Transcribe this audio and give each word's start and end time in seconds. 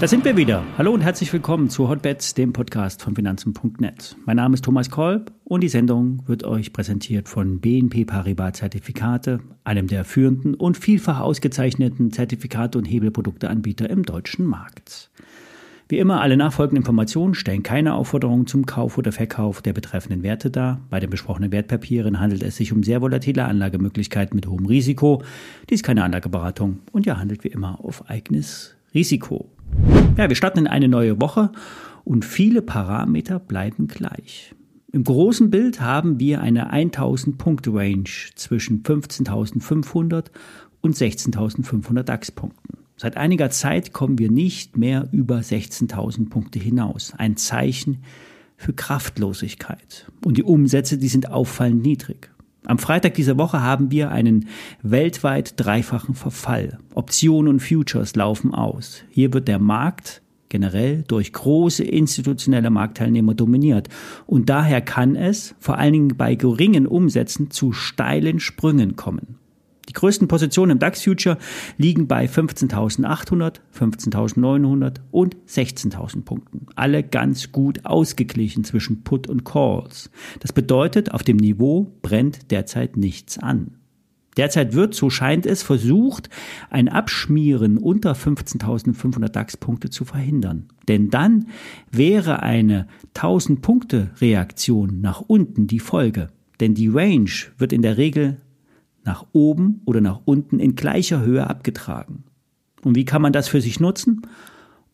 Da 0.00 0.06
sind 0.06 0.24
wir 0.24 0.36
wieder. 0.36 0.62
Hallo 0.78 0.92
und 0.92 1.00
herzlich 1.00 1.32
willkommen 1.32 1.70
zu 1.70 1.88
Hotbets, 1.88 2.32
dem 2.34 2.52
Podcast 2.52 3.02
von 3.02 3.16
Finanzen.net. 3.16 4.14
Mein 4.26 4.36
Name 4.36 4.54
ist 4.54 4.64
Thomas 4.64 4.90
Kolb 4.90 5.32
und 5.42 5.60
die 5.60 5.68
Sendung 5.68 6.22
wird 6.28 6.44
euch 6.44 6.72
präsentiert 6.72 7.28
von 7.28 7.58
BNP 7.58 8.04
Paribas 8.04 8.58
Zertifikate, 8.58 9.40
einem 9.64 9.88
der 9.88 10.04
führenden 10.04 10.54
und 10.54 10.76
vielfach 10.76 11.18
ausgezeichneten 11.18 12.12
Zertifikate 12.12 12.78
und 12.78 12.84
Hebelprodukteanbieter 12.84 13.90
im 13.90 14.04
deutschen 14.04 14.46
Markt. 14.46 15.10
Wie 15.90 15.98
immer, 15.98 16.20
alle 16.20 16.36
nachfolgenden 16.36 16.82
Informationen 16.82 17.32
stellen 17.32 17.62
keine 17.62 17.94
Aufforderung 17.94 18.46
zum 18.46 18.66
Kauf 18.66 18.98
oder 18.98 19.10
Verkauf 19.10 19.62
der 19.62 19.72
betreffenden 19.72 20.22
Werte 20.22 20.50
dar. 20.50 20.82
Bei 20.90 21.00
den 21.00 21.08
besprochenen 21.08 21.50
Wertpapieren 21.50 22.20
handelt 22.20 22.42
es 22.42 22.56
sich 22.56 22.74
um 22.74 22.82
sehr 22.82 23.00
volatile 23.00 23.46
Anlagemöglichkeiten 23.46 24.36
mit 24.36 24.46
hohem 24.46 24.66
Risiko. 24.66 25.22
Dies 25.70 25.78
ist 25.80 25.84
keine 25.84 26.04
Anlageberatung 26.04 26.80
und 26.92 27.06
ihr 27.06 27.18
handelt 27.18 27.42
wie 27.42 27.48
immer 27.48 27.82
auf 27.82 28.10
eigenes 28.10 28.76
Risiko. 28.92 29.50
Ja, 30.18 30.28
wir 30.28 30.36
starten 30.36 30.58
in 30.58 30.66
eine 30.66 30.88
neue 30.88 31.22
Woche 31.22 31.52
und 32.04 32.26
viele 32.26 32.60
Parameter 32.60 33.38
bleiben 33.38 33.86
gleich. 33.86 34.54
Im 34.92 35.04
großen 35.04 35.50
Bild 35.50 35.80
haben 35.80 36.20
wir 36.20 36.42
eine 36.42 36.68
1000 36.68 37.38
Punkte 37.38 37.72
Range 37.72 38.04
zwischen 38.34 38.82
15.500 38.82 40.26
und 40.82 40.96
16.500 40.96 42.02
DAX-Punkten. 42.02 42.77
Seit 43.00 43.16
einiger 43.16 43.48
Zeit 43.50 43.92
kommen 43.92 44.18
wir 44.18 44.28
nicht 44.28 44.76
mehr 44.76 45.08
über 45.12 45.38
16.000 45.38 46.30
Punkte 46.30 46.58
hinaus. 46.58 47.12
Ein 47.16 47.36
Zeichen 47.36 48.02
für 48.56 48.72
Kraftlosigkeit. 48.72 50.10
Und 50.24 50.36
die 50.36 50.42
Umsätze, 50.42 50.98
die 50.98 51.06
sind 51.06 51.30
auffallend 51.30 51.80
niedrig. 51.82 52.28
Am 52.64 52.78
Freitag 52.78 53.14
dieser 53.14 53.38
Woche 53.38 53.62
haben 53.62 53.92
wir 53.92 54.10
einen 54.10 54.48
weltweit 54.82 55.54
dreifachen 55.56 56.16
Verfall. 56.16 56.78
Optionen 56.92 57.48
und 57.52 57.60
Futures 57.60 58.16
laufen 58.16 58.52
aus. 58.52 59.04
Hier 59.10 59.32
wird 59.32 59.46
der 59.46 59.60
Markt 59.60 60.20
generell 60.48 61.04
durch 61.06 61.32
große 61.32 61.84
institutionelle 61.84 62.70
Marktteilnehmer 62.70 63.34
dominiert. 63.34 63.88
Und 64.26 64.48
daher 64.48 64.80
kann 64.80 65.14
es, 65.14 65.54
vor 65.60 65.78
allen 65.78 65.92
Dingen 65.92 66.16
bei 66.16 66.34
geringen 66.34 66.88
Umsätzen, 66.88 67.52
zu 67.52 67.72
steilen 67.72 68.40
Sprüngen 68.40 68.96
kommen. 68.96 69.36
Größten 69.98 70.28
Positionen 70.28 70.70
im 70.70 70.78
DAX 70.78 71.02
Future 71.02 71.38
liegen 71.76 72.06
bei 72.06 72.26
15.800, 72.26 73.56
15.900 73.76 74.98
und 75.10 75.36
16.000 75.48 76.22
Punkten. 76.22 76.66
Alle 76.76 77.02
ganz 77.02 77.50
gut 77.50 77.84
ausgeglichen 77.84 78.62
zwischen 78.62 79.02
Put 79.02 79.26
und 79.26 79.44
Calls. 79.44 80.10
Das 80.38 80.52
bedeutet, 80.52 81.10
auf 81.10 81.24
dem 81.24 81.36
Niveau 81.36 81.90
brennt 82.00 82.52
derzeit 82.52 82.96
nichts 82.96 83.38
an. 83.38 83.72
Derzeit 84.36 84.72
wird, 84.72 84.94
so 84.94 85.10
scheint 85.10 85.46
es, 85.46 85.64
versucht, 85.64 86.30
ein 86.70 86.88
Abschmieren 86.88 87.76
unter 87.76 88.12
15.500 88.12 89.30
DAX-Punkte 89.30 89.90
zu 89.90 90.04
verhindern. 90.04 90.68
Denn 90.86 91.10
dann 91.10 91.48
wäre 91.90 92.40
eine 92.40 92.86
1000-Punkte-Reaktion 93.16 95.00
nach 95.00 95.22
unten 95.22 95.66
die 95.66 95.80
Folge. 95.80 96.28
Denn 96.60 96.74
die 96.74 96.86
Range 96.86 97.32
wird 97.56 97.72
in 97.72 97.82
der 97.82 97.96
Regel 97.96 98.36
nach 99.04 99.26
oben 99.32 99.80
oder 99.84 100.00
nach 100.00 100.20
unten 100.24 100.60
in 100.60 100.74
gleicher 100.74 101.20
Höhe 101.20 101.46
abgetragen. 101.48 102.24
Und 102.82 102.94
wie 102.94 103.04
kann 103.04 103.22
man 103.22 103.32
das 103.32 103.48
für 103.48 103.60
sich 103.60 103.80
nutzen? 103.80 104.22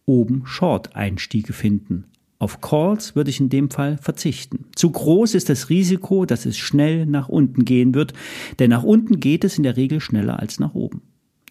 Oben 0.06 0.46
Short-Einstiege 0.46 1.52
finden. 1.52 2.04
Auf 2.38 2.60
Calls 2.60 3.16
würde 3.16 3.30
ich 3.30 3.40
in 3.40 3.48
dem 3.48 3.70
Fall 3.70 3.96
verzichten. 3.98 4.66
Zu 4.74 4.90
groß 4.90 5.34
ist 5.34 5.48
das 5.48 5.70
Risiko, 5.70 6.26
dass 6.26 6.46
es 6.46 6.58
schnell 6.58 7.06
nach 7.06 7.28
unten 7.28 7.64
gehen 7.64 7.94
wird, 7.94 8.12
denn 8.58 8.70
nach 8.70 8.82
unten 8.82 9.20
geht 9.20 9.44
es 9.44 9.56
in 9.56 9.62
der 9.62 9.76
Regel 9.76 10.00
schneller 10.00 10.40
als 10.40 10.60
nach 10.60 10.74
oben. 10.74 11.02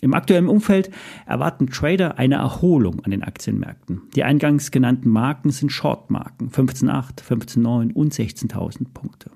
Im 0.02 0.14
aktuellen 0.14 0.50
Umfeld 0.50 0.92
erwarten 1.26 1.68
Trader 1.68 2.20
eine 2.20 2.36
Erholung 2.36 3.00
an 3.06 3.12
den 3.12 3.24
Aktienmärkten. 3.24 4.02
Die 4.16 4.24
eingangs 4.24 4.70
genannten 4.70 5.10
Marken 5.10 5.50
sind 5.50 5.72
Short-Marken, 5.72 6.50
15.8, 6.50 7.24
15.9 7.24 7.94
und 7.94 8.14
16.000 8.14 8.88
Punkte. 8.94 9.32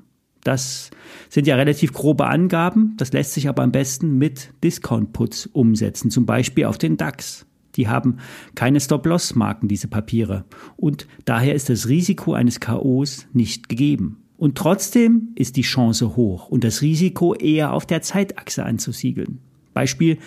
Das 0.48 0.92
sind 1.28 1.46
ja 1.46 1.58
relativ 1.58 1.92
grobe 1.92 2.28
Angaben. 2.28 2.94
Das 2.96 3.12
lässt 3.12 3.34
sich 3.34 3.50
aber 3.50 3.64
am 3.64 3.74
besten 3.74 4.18
mit 4.18 4.54
Discount-Puts 4.64 5.48
umsetzen, 5.48 6.10
zum 6.10 6.26
Beispiel 6.26 6.64
auf 6.64 6.78
den 6.78 6.96
DAX. 6.96 7.46
Die 7.76 7.90
haben 7.90 8.18
keine 8.56 8.80
Stop-Loss-Marken, 8.80 9.68
diese 9.68 9.90
Papiere. 9.90 10.46
Und 10.78 11.06
daher 11.26 11.54
ist 11.54 11.68
das 11.70 11.90
Risiko 11.90 12.34
eines 12.34 12.62
KOs 12.62 13.28
nicht 13.34 13.68
gegeben. 13.68 14.24
Und 14.38 14.58
trotzdem 14.58 15.34
ist 15.36 15.58
die 15.58 15.64
Chance 15.64 16.16
hoch 16.16 16.48
und 16.48 16.64
das 16.64 16.82
Risiko 16.82 17.34
eher 17.34 17.74
auf 17.74 17.86
der 17.86 18.02
Zeitachse 18.02 18.64
anzusiegeln. 18.64 19.40
Beispiel 19.74 20.18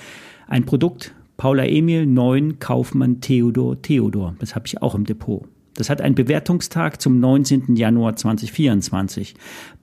ein 0.48 0.66
Produkt 0.66 1.14
Paula 1.38 1.64
Emil 1.64 2.04
9 2.04 2.58
Kaufmann 2.58 3.22
Theodor 3.22 3.80
Theodor. 3.80 4.34
Das 4.38 4.54
habe 4.54 4.66
ich 4.66 4.82
auch 4.82 4.94
im 4.94 5.04
Depot. 5.04 5.48
Das 5.74 5.88
hat 5.88 6.00
einen 6.00 6.14
Bewertungstag 6.14 7.00
zum 7.00 7.20
19. 7.20 7.76
Januar 7.76 8.16
2024. 8.16 9.34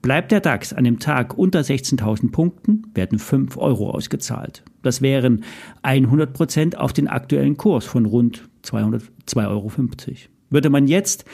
Bleibt 0.02 0.30
der 0.32 0.40
DAX 0.40 0.72
an 0.72 0.84
dem 0.84 0.98
Tag 0.98 1.36
unter 1.36 1.60
16.000 1.60 2.30
Punkten, 2.30 2.82
werden 2.94 3.18
5 3.18 3.56
Euro 3.56 3.90
ausgezahlt. 3.90 4.62
Das 4.82 5.02
wären 5.02 5.44
100 5.82 6.32
Prozent 6.32 6.78
auf 6.78 6.92
den 6.92 7.08
aktuellen 7.08 7.56
Kurs 7.56 7.84
von 7.84 8.06
rund 8.06 8.48
202,50 8.64 9.48
Euro. 9.48 9.72
Würde 10.50 10.70
man 10.70 10.86
jetzt 10.86 11.24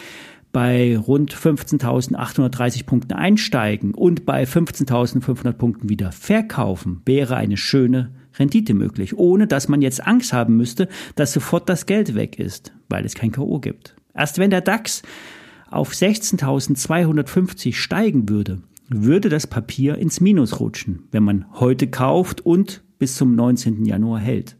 bei 0.54 0.97
rund 0.97 1.34
15.830 1.34 2.87
Punkten 2.87 3.12
einsteigen 3.12 3.93
und 3.93 4.25
bei 4.25 4.44
15.500 4.44 5.53
Punkten 5.53 5.88
wieder 5.88 6.12
verkaufen, 6.12 7.03
wäre 7.04 7.37
eine 7.37 7.56
schöne 7.56 8.12
Rendite 8.38 8.72
möglich, 8.72 9.19
ohne 9.19 9.47
dass 9.47 9.69
man 9.69 9.82
jetzt 9.82 10.06
Angst 10.06 10.32
haben 10.32 10.56
müsste, 10.56 10.88
dass 11.16 11.32
sofort 11.32 11.69
das 11.69 11.87
Geld 11.87 12.14
weg 12.14 12.38
ist, 12.38 12.72
weil 12.88 13.04
es 13.04 13.14
kein 13.14 13.32
KO 13.32 13.59
gibt. 13.59 13.97
Erst 14.14 14.38
wenn 14.38 14.50
der 14.50 14.60
DAX 14.60 15.02
auf 15.70 15.92
16.250 15.92 17.75
steigen 17.75 18.28
würde, 18.28 18.62
würde 18.88 19.28
das 19.28 19.47
Papier 19.47 19.97
ins 19.98 20.20
Minus 20.20 20.60
rutschen, 20.60 21.08
wenn 21.10 21.25
man 21.25 21.47
heute 21.54 21.88
kauft 21.88 22.44
und 22.47 22.82
bis 22.98 23.16
zum 23.16 23.34
19. 23.34 23.84
Januar 23.84 24.20
hält. 24.20 24.56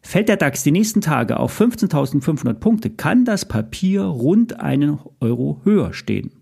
Fällt 0.00 0.28
der 0.28 0.36
DAX 0.36 0.62
die 0.62 0.70
nächsten 0.70 1.00
Tage 1.00 1.38
auf 1.38 1.58
15.500 1.58 2.54
Punkte, 2.54 2.90
kann 2.90 3.24
das 3.24 3.46
Papier 3.46 4.02
rund 4.02 4.60
einen 4.60 4.98
Euro 5.20 5.60
höher 5.64 5.92
stehen. 5.92 6.32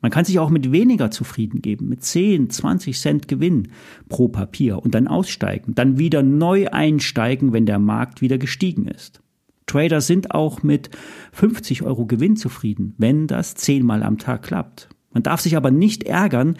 Man 0.00 0.10
kann 0.10 0.26
sich 0.26 0.38
auch 0.38 0.50
mit 0.50 0.70
weniger 0.70 1.10
zufrieden 1.10 1.62
geben, 1.62 1.88
mit 1.88 2.02
10, 2.02 2.50
20 2.50 2.98
Cent 2.98 3.28
Gewinn 3.28 3.68
pro 4.10 4.28
Papier 4.28 4.82
und 4.82 4.94
dann 4.94 5.08
aussteigen, 5.08 5.74
dann 5.74 5.98
wieder 5.98 6.22
neu 6.22 6.68
einsteigen, 6.68 7.54
wenn 7.54 7.64
der 7.64 7.78
Markt 7.78 8.20
wieder 8.20 8.36
gestiegen 8.36 8.86
ist. 8.86 9.23
Trader 9.66 10.00
sind 10.00 10.32
auch 10.32 10.62
mit 10.62 10.90
50 11.32 11.82
Euro 11.82 12.06
Gewinn 12.06 12.36
zufrieden, 12.36 12.94
wenn 12.98 13.26
das 13.26 13.54
zehnmal 13.54 14.02
am 14.02 14.18
Tag 14.18 14.42
klappt. 14.42 14.88
Man 15.12 15.22
darf 15.22 15.40
sich 15.40 15.56
aber 15.56 15.70
nicht 15.70 16.04
ärgern, 16.04 16.56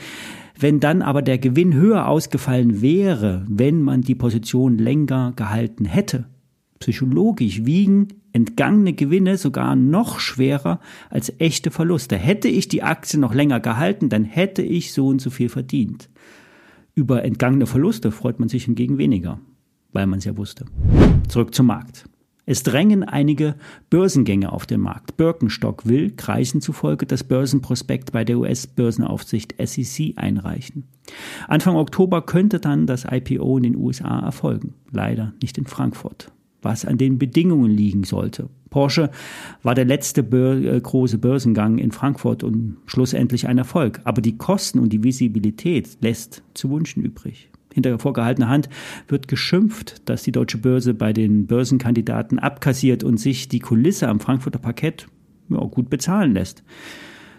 wenn 0.59 0.81
dann 0.81 1.03
aber 1.03 1.22
der 1.22 1.38
Gewinn 1.38 1.75
höher 1.75 2.06
ausgefallen 2.09 2.81
wäre, 2.81 3.44
wenn 3.48 3.82
man 3.82 4.03
die 4.03 4.15
Position 4.15 4.78
länger 4.78 5.32
gehalten 5.37 5.84
hätte. 5.84 6.26
Psychologisch 6.78 7.65
wiegen 7.65 8.09
entgangene 8.32 8.92
Gewinne 8.92 9.36
sogar 9.38 9.76
noch 9.76 10.19
schwerer 10.19 10.81
als 11.09 11.32
echte 11.38 11.71
Verluste. 11.71 12.16
Hätte 12.16 12.48
ich 12.48 12.69
die 12.69 12.82
Aktie 12.82 13.19
noch 13.19 13.32
länger 13.32 13.60
gehalten, 13.60 14.09
dann 14.09 14.25
hätte 14.25 14.62
ich 14.62 14.92
so 14.92 15.06
und 15.06 15.21
so 15.21 15.31
viel 15.31 15.48
verdient. 15.48 16.10
Über 16.94 17.25
entgangene 17.25 17.66
Verluste 17.66 18.10
freut 18.10 18.41
man 18.41 18.48
sich 18.48 18.65
hingegen 18.65 18.98
weniger, 18.98 19.41
weil 19.92 20.06
man 20.06 20.19
es 20.19 20.25
ja 20.25 20.36
wusste. 20.36 20.66
Zurück 21.28 21.54
zum 21.54 21.66
Markt. 21.66 22.06
Es 22.47 22.62
drängen 22.62 23.05
einige 23.05 23.55
Börsengänge 23.88 24.53
auf 24.53 24.66
den 24.66 24.81
Markt. 24.81 25.16
Birkenstock 25.16 25.87
will 25.87 26.10
Kreisen 26.10 26.60
zufolge 26.60 27.06
das 27.06 27.25
Börsenprospekt 27.25 28.12
bei 28.12 28.25
der 28.25 28.38
US-Börsenaufsicht 28.38 29.55
SEC 29.59 30.12
einreichen. 30.16 30.84
Anfang 31.49 31.77
Oktober 31.77 32.22
könnte 32.22 32.60
dann 32.60 32.87
das 32.87 33.06
IPO 33.10 33.57
in 33.57 33.63
den 33.63 33.77
USA 33.77 34.21
erfolgen. 34.21 34.74
Leider 34.91 35.33
nicht 35.41 35.57
in 35.57 35.65
Frankfurt. 35.65 36.33
Was 36.60 36.84
an 36.84 36.98
den 36.98 37.19
Bedingungen 37.19 37.71
liegen 37.71 38.04
sollte. 38.04 38.48
Porsche 38.69 39.10
war 39.63 39.74
der 39.74 39.84
letzte 39.84 40.22
Bör 40.22 40.57
äh, 40.57 40.80
große 40.80 41.19
Börsengang 41.19 41.78
in 41.78 41.92
Frankfurt 41.92 42.42
und 42.42 42.77
schlussendlich 42.86 43.47
ein 43.47 43.59
Erfolg. 43.59 44.01
Aber 44.04 44.21
die 44.21 44.36
Kosten 44.36 44.78
und 44.78 44.92
die 44.92 45.04
Visibilität 45.04 45.97
lässt 46.01 46.42
zu 46.54 46.71
wünschen 46.71 47.03
übrig 47.03 47.51
hinter 47.74 47.98
vorgehaltener 47.98 48.48
Hand 48.48 48.68
wird 49.09 49.28
geschimpft, 49.28 50.09
dass 50.09 50.22
die 50.22 50.32
deutsche 50.32 50.59
Börse 50.59 50.94
bei 50.94 51.12
den 51.12 51.47
Börsenkandidaten 51.47 52.38
abkassiert 52.38 53.03
und 53.03 53.18
sich 53.18 53.48
die 53.48 53.59
Kulisse 53.59 54.09
am 54.09 54.21
Frankfurter 54.21 54.60
Parkett 54.60 55.09
ja, 55.50 55.59
gut 55.59 55.91
bezahlen 55.91 56.32
lässt. 56.32 56.62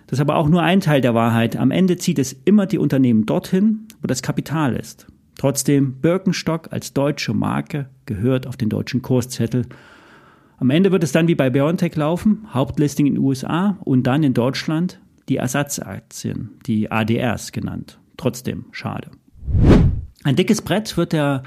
Das 0.07 0.19
ist 0.19 0.21
aber 0.21 0.35
auch 0.35 0.49
nur 0.49 0.61
ein 0.61 0.81
Teil 0.81 1.01
der 1.01 1.15
Wahrheit. 1.15 1.55
Am 1.55 1.71
Ende 1.71 1.97
zieht 1.97 2.19
es 2.19 2.33
immer 2.33 2.67
die 2.67 2.77
Unternehmen 2.77 3.25
dorthin, 3.25 3.87
wo 4.01 4.07
das 4.07 4.21
Kapital 4.21 4.75
ist. 4.75 5.07
Trotzdem, 5.37 5.95
Birkenstock 6.01 6.71
als 6.71 6.93
deutsche 6.93 7.33
Marke 7.33 7.89
gehört 8.05 8.45
auf 8.45 8.57
den 8.57 8.69
deutschen 8.69 9.01
Kurszettel. 9.01 9.65
Am 10.57 10.69
Ende 10.69 10.91
wird 10.91 11.03
es 11.03 11.11
dann 11.11 11.27
wie 11.27 11.35
bei 11.35 11.49
BioNTech 11.49 11.95
laufen, 11.95 12.47
Hauptlisting 12.53 13.07
in 13.07 13.15
den 13.15 13.23
USA 13.23 13.77
und 13.83 14.03
dann 14.03 14.23
in 14.23 14.33
Deutschland 14.33 14.99
die 15.27 15.37
Ersatzaktien, 15.37 16.51
die 16.65 16.91
ADRs 16.91 17.51
genannt. 17.51 17.99
Trotzdem 18.17 18.65
schade. 18.71 19.09
Ein 20.25 20.35
dickes 20.35 20.63
Brett 20.63 20.97
wird 20.97 21.13
der 21.13 21.43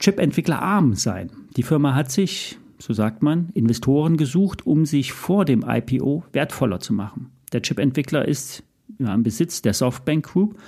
Chip-Entwickler 0.00 0.60
ARM 0.60 0.94
sein. 0.94 1.30
Die 1.56 1.62
Firma 1.62 1.94
hat 1.94 2.10
sich, 2.10 2.58
so 2.76 2.92
sagt 2.92 3.22
man, 3.22 3.50
Investoren 3.54 4.16
gesucht, 4.16 4.66
um 4.66 4.84
sich 4.84 5.12
vor 5.12 5.44
dem 5.44 5.64
IPO 5.64 6.24
wertvoller 6.32 6.80
zu 6.80 6.92
machen. 6.92 7.30
Der 7.52 7.62
Chip-Entwickler 7.62 8.26
ist 8.26 8.64
ja, 8.98 9.14
im 9.14 9.22
Besitz 9.22 9.62
der 9.62 9.74
Softbank 9.74 10.26
Group. 10.26 10.58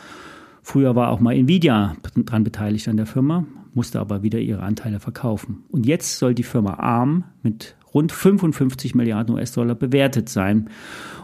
Früher 0.63 0.95
war 0.95 1.11
auch 1.11 1.19
mal 1.19 1.35
Nvidia 1.35 1.97
daran 2.15 2.45
beteiligt 2.45 2.87
an 2.87 2.97
der 2.97 3.07
Firma, 3.07 3.45
musste 3.75 3.99
aber 3.99 4.23
wieder 4.23 4.39
ihre 4.39 4.63
Anteile 4.63 5.01
verkaufen. 5.01 5.65
Und 5.69 5.85
jetzt 5.85 6.17
soll 6.17 6.35
die 6.35 6.45
Firma 6.45 6.75
ARM 6.75 7.25
mit 7.43 7.75
rund 7.95 8.13
55 8.13 8.95
Milliarden 8.95 9.35
US-Dollar 9.35 9.75
bewertet 9.75 10.29
sein. 10.29 10.69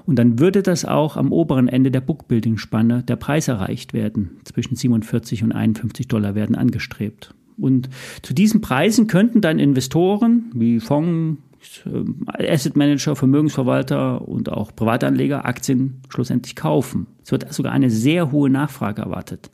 Und 0.07 0.19
dann 0.19 0.39
würde 0.39 0.63
das 0.63 0.85
auch 0.85 1.17
am 1.17 1.33
oberen 1.33 1.69
Ende 1.69 1.91
der 1.91 2.01
Bookbuilding-Spanne 2.01 3.03
der 3.03 3.17
Preis 3.17 3.49
erreicht 3.49 3.95
werden. 3.95 4.39
Zwischen 4.45 4.77
47 4.77 5.43
und 5.43 5.53
51 5.53 6.09
Dollar 6.09 6.35
werden 6.35 6.57
angestrebt. 6.57 7.35
Und 7.57 7.89
zu 8.23 8.35
diesen 8.35 8.61
Preisen 8.61 9.07
könnten 9.07 9.41
dann 9.41 9.59
Investoren 9.59 10.51
wie 10.55 10.81
Fonds, 10.81 11.39
äh, 11.87 12.53
Asset 12.53 12.77
Manager, 12.77 13.17
Vermögensverwalter 13.17 14.27
und 14.27 14.51
auch 14.51 14.75
Privatanleger 14.75 15.45
Aktien 15.45 16.01
schlussendlich 16.09 16.57
kaufen. 16.57 17.07
Es 17.23 17.33
wird 17.33 17.53
sogar 17.53 17.73
eine 17.73 17.91
sehr 17.91 18.33
hohe 18.33 18.51
Nachfrage 18.51 19.03
erwartet. 19.03 19.51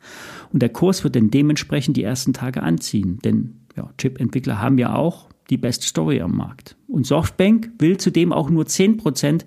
Und 0.51 0.61
der 0.61 0.69
Kurs 0.69 1.03
wird 1.03 1.15
dann 1.15 1.31
dementsprechend 1.31 1.95
die 1.97 2.03
ersten 2.03 2.33
Tage 2.33 2.63
anziehen. 2.63 3.19
Denn 3.23 3.55
ja, 3.77 3.89
Chip-Entwickler 3.97 4.61
haben 4.61 4.77
ja 4.77 4.95
auch 4.95 5.30
die 5.51 5.57
beste 5.57 5.85
Story 5.85 6.21
am 6.21 6.35
Markt. 6.35 6.75
Und 6.87 7.05
Softbank 7.05 7.71
will 7.77 7.97
zudem 7.97 8.33
auch 8.33 8.49
nur 8.49 8.65
10 8.65 8.97
Prozent 8.97 9.45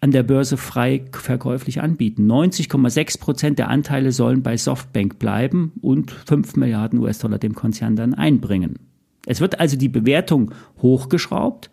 an 0.00 0.10
der 0.10 0.22
Börse 0.22 0.56
frei 0.56 1.04
verkäuflich 1.12 1.80
anbieten. 1.80 2.30
90,6 2.30 3.20
Prozent 3.20 3.58
der 3.58 3.68
Anteile 3.68 4.10
sollen 4.10 4.42
bei 4.42 4.56
Softbank 4.56 5.18
bleiben 5.18 5.72
und 5.80 6.10
5 6.10 6.56
Milliarden 6.56 6.98
US-Dollar 6.98 7.38
dem 7.38 7.54
Konzern 7.54 7.94
dann 7.94 8.14
einbringen. 8.14 8.78
Es 9.26 9.40
wird 9.40 9.60
also 9.60 9.76
die 9.76 9.88
Bewertung 9.88 10.50
hochgeschraubt 10.82 11.70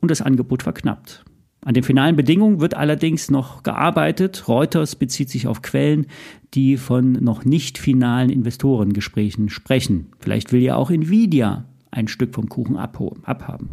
und 0.00 0.10
das 0.10 0.22
Angebot 0.22 0.62
verknappt. 0.62 1.24
An 1.64 1.74
den 1.74 1.82
finalen 1.82 2.16
Bedingungen 2.16 2.60
wird 2.60 2.74
allerdings 2.74 3.30
noch 3.30 3.62
gearbeitet. 3.62 4.48
Reuters 4.48 4.94
bezieht 4.94 5.28
sich 5.28 5.46
auf 5.46 5.60
Quellen, 5.62 6.06
die 6.54 6.76
von 6.76 7.12
noch 7.12 7.44
nicht 7.44 7.78
finalen 7.78 8.30
Investorengesprächen 8.30 9.48
sprechen. 9.48 10.12
Vielleicht 10.18 10.52
will 10.52 10.62
ja 10.62 10.76
auch 10.76 10.90
Nvidia 10.90 11.64
ein 11.90 12.08
Stück 12.08 12.34
vom 12.34 12.48
Kuchen 12.48 12.76
abhaben. 12.76 13.68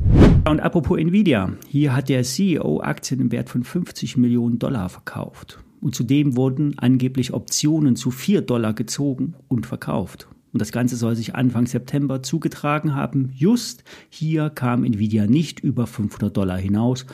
Und 0.48 0.60
apropos 0.60 0.98
Nvidia, 0.98 1.54
hier 1.68 1.96
hat 1.96 2.10
der 2.10 2.24
CEO 2.24 2.82
Aktien 2.82 3.20
im 3.20 3.32
Wert 3.32 3.50
von 3.50 3.64
50 3.64 4.18
Millionen 4.18 4.60
Dollar 4.60 4.90
verkauft. 4.90 5.60
Und 5.82 5.96
zudem 5.96 6.36
wurden 6.36 6.78
angeblich 6.78 7.34
Optionen 7.34 7.96
zu 7.96 8.12
4 8.12 8.42
Dollar 8.42 8.74
gezogen 8.74 9.36
und 9.48 9.66
verkauft. 9.66 10.28
Und 10.52 10.62
das 10.62 10.72
Ganze 10.72 10.96
soll 10.96 11.16
sich 11.16 11.36
Anfang 11.36 11.68
September 11.68 12.24
zugetragen 12.24 12.96
haben. 12.96 13.32
Just 13.36 13.84
hier 14.10 14.50
kam 14.50 14.86
Nvidia 14.86 15.28
nicht 15.28 15.60
über 15.60 15.86
500 15.86 16.36
Dollar 16.36 16.58
hinaus 16.58 17.06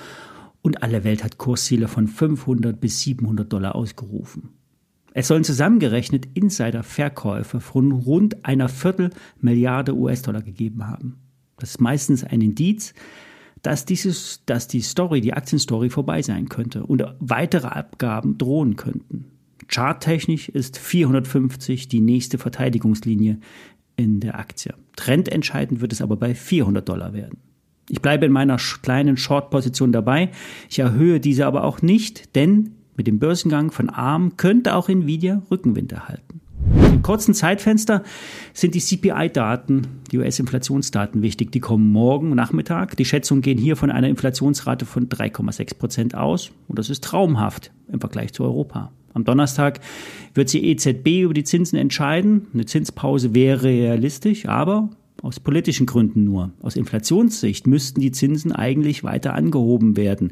und 0.61 0.83
alle 0.83 1.03
Welt 1.03 1.23
hat 1.23 1.37
Kursziele 1.37 1.87
von 1.87 2.07
500 2.07 2.79
bis 2.79 3.01
700 3.01 3.51
Dollar 3.51 3.75
ausgerufen. 3.75 4.49
Es 5.13 5.27
sollen 5.27 5.43
zusammengerechnet 5.43 6.27
Insider-Verkäufe 6.33 7.59
von 7.59 7.91
rund 7.91 8.45
einer 8.45 8.69
Viertelmilliarde 8.69 9.95
US-Dollar 9.95 10.41
gegeben 10.41 10.87
haben. 10.87 11.17
Das 11.57 11.71
ist 11.71 11.81
meistens 11.81 12.23
ein 12.23 12.41
Indiz, 12.41 12.93
dass, 13.61 13.85
dieses, 13.85 14.43
dass 14.45 14.67
die 14.67 14.81
Story, 14.81 15.21
die 15.21 15.33
Aktienstory 15.33 15.89
vorbei 15.89 16.21
sein 16.21 16.49
könnte 16.49 16.85
und 16.85 17.03
weitere 17.19 17.67
Abgaben 17.67 18.37
drohen 18.37 18.75
könnten. 18.75 19.25
Charttechnisch 19.67 20.49
ist 20.49 20.77
450 20.77 21.87
die 21.87 22.01
nächste 22.01 22.37
Verteidigungslinie 22.37 23.39
in 23.95 24.19
der 24.19 24.39
Aktie. 24.39 24.73
Trendentscheidend 24.95 25.81
wird 25.81 25.93
es 25.93 26.01
aber 26.01 26.17
bei 26.17 26.33
400 26.33 26.87
Dollar 26.87 27.13
werden. 27.13 27.37
Ich 27.89 28.01
bleibe 28.01 28.25
in 28.25 28.31
meiner 28.31 28.57
kleinen 28.81 29.17
Short-Position 29.17 29.91
dabei. 29.91 30.31
Ich 30.69 30.79
erhöhe 30.79 31.19
diese 31.19 31.45
aber 31.45 31.63
auch 31.63 31.81
nicht, 31.81 32.35
denn 32.35 32.75
mit 32.95 33.07
dem 33.07 33.19
Börsengang 33.19 33.71
von 33.71 33.89
ARM 33.89 34.37
könnte 34.37 34.75
auch 34.75 34.89
Nvidia 34.89 35.41
Rückenwind 35.49 35.91
erhalten. 35.91 36.41
Im 36.85 37.01
kurzen 37.01 37.33
Zeitfenster 37.33 38.03
sind 38.53 38.75
die 38.75 38.79
CPI-Daten, 38.79 39.87
die 40.11 40.19
US-Inflationsdaten 40.19 41.21
wichtig. 41.21 41.51
Die 41.51 41.59
kommen 41.59 41.91
morgen 41.91 42.35
Nachmittag. 42.35 42.95
Die 42.97 43.05
Schätzungen 43.05 43.41
gehen 43.41 43.57
hier 43.57 43.75
von 43.75 43.89
einer 43.89 44.07
Inflationsrate 44.07 44.85
von 44.85 45.09
3,6 45.09 45.77
Prozent 45.77 46.15
aus. 46.15 46.51
Und 46.67 46.77
das 46.77 46.89
ist 46.89 47.03
traumhaft 47.03 47.71
im 47.91 47.99
Vergleich 47.99 48.33
zu 48.33 48.43
Europa. 48.43 48.91
Am 49.13 49.25
Donnerstag 49.25 49.79
wird 50.33 50.53
die 50.53 50.69
EZB 50.69 51.23
über 51.23 51.33
die 51.33 51.43
Zinsen 51.43 51.77
entscheiden. 51.77 52.47
Eine 52.53 52.65
Zinspause 52.65 53.33
wäre 53.33 53.63
realistisch, 53.63 54.45
aber 54.45 54.89
aus 55.21 55.39
politischen 55.39 55.85
Gründen 55.85 56.23
nur. 56.23 56.51
Aus 56.61 56.75
Inflationssicht 56.75 57.67
müssten 57.67 58.01
die 58.01 58.11
Zinsen 58.11 58.51
eigentlich 58.51 59.03
weiter 59.03 59.33
angehoben 59.33 59.97
werden 59.97 60.31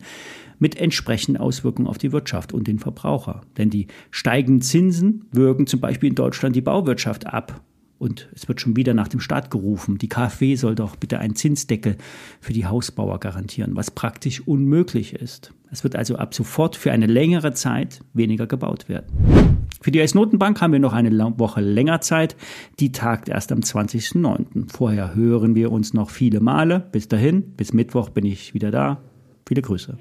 mit 0.60 0.76
entsprechenden 0.76 1.40
Auswirkungen 1.40 1.88
auf 1.88 1.98
die 1.98 2.12
Wirtschaft 2.12 2.54
und 2.54 2.68
den 2.68 2.80
Verbraucher. 2.80 3.42
Denn 3.58 3.70
die 3.70 3.88
steigenden 4.12 4.62
Zinsen 4.62 5.26
wirken 5.32 5.68
zum 5.68 5.80
Beispiel 5.80 6.10
in 6.10 6.16
Deutschland 6.16 6.56
die 6.56 6.62
Bauwirtschaft 6.62 7.28
ab. 7.28 7.62
Und 7.98 8.30
es 8.34 8.48
wird 8.48 8.62
schon 8.62 8.78
wieder 8.78 8.94
nach 8.94 9.10
dem 9.10 9.20
Staat 9.20 9.52
gerufen. 9.52 9.98
Die 9.98 10.08
KfW 10.08 10.56
soll 10.56 10.76
doch 10.76 10.96
bitte 10.96 11.20
einen 11.20 11.36
Zinsdeckel 11.36 11.98
für 12.40 12.54
die 12.54 12.66
Hausbauer 12.66 13.20
garantieren, 13.20 13.76
was 13.76 13.92
praktisch 13.92 14.42
unmöglich 14.48 15.14
ist. 15.14 15.54
Es 15.70 15.84
wird 15.84 15.98
also 15.98 16.16
ab 16.16 16.34
sofort 16.34 16.78
für 16.78 16.94
eine 16.94 17.08
längere 17.08 17.54
Zeit 17.54 18.02
weniger 18.14 18.48
gebaut 18.48 18.88
werden. 18.88 19.39
Für 19.82 19.92
die 19.92 20.00
US-Notenbank 20.00 20.62
haben 20.62 20.74
wir 20.74 20.80
noch 20.80 20.94
eine 20.94 21.12
Woche 21.38 21.62
länger 21.62 22.02
Zeit. 22.02 22.36
Die 22.80 22.92
tagt 22.92 23.30
erst 23.30 23.52
am 23.52 23.60
20.09. 23.60 24.72
Vorher 24.72 25.16
hören 25.16 25.56
wir 25.56 25.72
uns 25.72 25.94
noch 25.94 26.10
viele 26.10 26.42
Male. 26.42 26.88
Bis 26.92 27.08
dahin, 27.08 27.44
bis 27.56 27.74
Mittwoch 27.74 28.10
bin 28.10 28.26
ich 28.26 28.54
wieder 28.54 28.72
da. 28.72 29.02
Viele 29.48 29.62
Grüße. 29.62 29.98